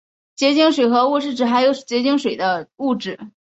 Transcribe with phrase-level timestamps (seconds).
[0.35, 3.19] 结晶水合物是指含有结晶水的物质。